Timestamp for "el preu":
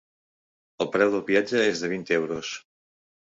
0.85-1.11